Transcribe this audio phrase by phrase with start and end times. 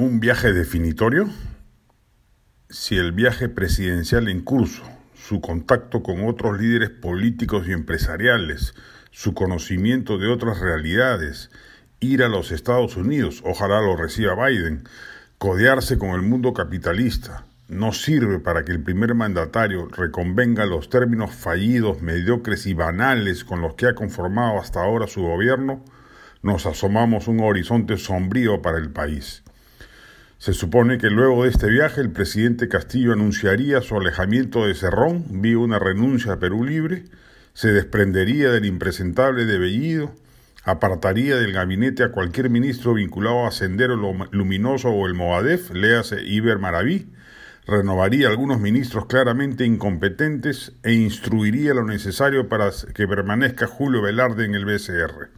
[0.00, 1.28] ¿Un viaje definitorio?
[2.70, 4.84] Si el viaje presidencial en curso,
[5.16, 8.76] su contacto con otros líderes políticos y empresariales,
[9.10, 11.50] su conocimiento de otras realidades,
[11.98, 14.84] ir a los Estados Unidos, ojalá lo reciba Biden,
[15.36, 21.32] codearse con el mundo capitalista, no sirve para que el primer mandatario reconvenga los términos
[21.32, 25.84] fallidos, mediocres y banales con los que ha conformado hasta ahora su gobierno,
[26.40, 29.42] nos asomamos un horizonte sombrío para el país.
[30.48, 35.42] Se supone que luego de este viaje el presidente Castillo anunciaría su alejamiento de Cerrón
[35.42, 37.04] vía una renuncia a Perú Libre,
[37.52, 40.10] se desprendería del impresentable de Bellido,
[40.64, 43.94] apartaría del gabinete a cualquier ministro vinculado a Sendero
[44.30, 47.12] Luminoso o el Movadef, léase Iber Maraví,
[47.66, 54.54] renovaría algunos ministros claramente incompetentes e instruiría lo necesario para que permanezca Julio Velarde en
[54.54, 55.28] el BCR.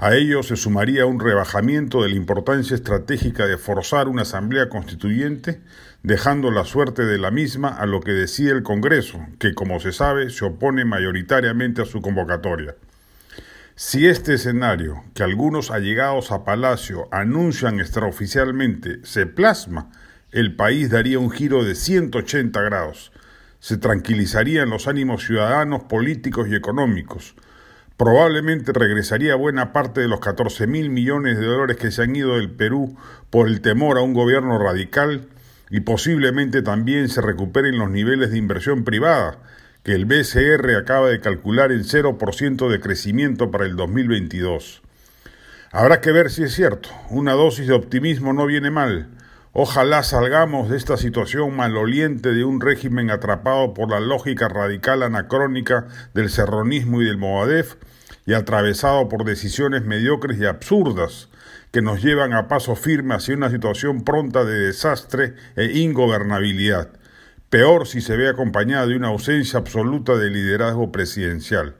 [0.00, 5.60] A ello se sumaría un rebajamiento de la importancia estratégica de forzar una asamblea constituyente,
[6.04, 9.90] dejando la suerte de la misma a lo que decía el Congreso, que como se
[9.90, 12.76] sabe se opone mayoritariamente a su convocatoria.
[13.74, 19.90] Si este escenario, que algunos allegados a Palacio anuncian extraoficialmente, se plasma,
[20.30, 23.10] el país daría un giro de 180 grados.
[23.58, 27.34] Se tranquilizarían los ánimos ciudadanos, políticos y económicos
[27.98, 32.36] Probablemente regresaría buena parte de los 14 mil millones de dólares que se han ido
[32.36, 32.96] del Perú
[33.28, 35.26] por el temor a un gobierno radical
[35.68, 39.38] y posiblemente también se recuperen los niveles de inversión privada,
[39.82, 44.80] que el BCR acaba de calcular en 0% de crecimiento para el 2022.
[45.72, 49.08] Habrá que ver si es cierto, una dosis de optimismo no viene mal.
[49.52, 55.86] Ojalá salgamos de esta situación maloliente de un régimen atrapado por la lógica radical anacrónica
[56.12, 57.76] del serronismo y del Movadef
[58.26, 61.30] y atravesado por decisiones mediocres y absurdas
[61.72, 66.90] que nos llevan a paso firme hacia una situación pronta de desastre e ingobernabilidad,
[67.48, 71.74] peor si se ve acompañada de una ausencia absoluta de liderazgo presidencial.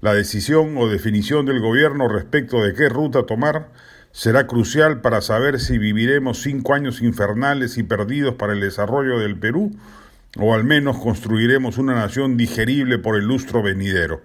[0.00, 3.68] La decisión o definición del gobierno respecto de qué ruta tomar
[4.12, 9.38] será crucial para saber si viviremos cinco años infernales y perdidos para el desarrollo del
[9.38, 9.76] Perú,
[10.38, 14.22] o al menos construiremos una nación digerible por el lustro venidero.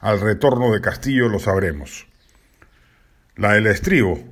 [0.00, 2.06] Al retorno de Castillo lo sabremos.
[3.36, 4.22] La del estribo,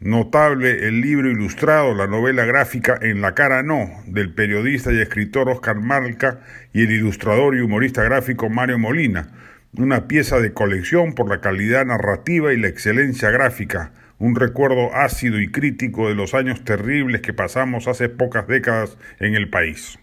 [0.00, 5.48] notable el libro ilustrado, la novela gráfica En la cara no, del periodista y escritor
[5.48, 6.40] Oscar Marca
[6.72, 9.28] y el ilustrador y humorista gráfico Mario Molina,
[9.76, 15.40] una pieza de colección por la calidad narrativa y la excelencia gráfica, un recuerdo ácido
[15.40, 19.98] y crítico de los años terribles que pasamos hace pocas décadas en el país.